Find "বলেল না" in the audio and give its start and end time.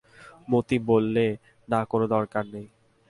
0.87-1.79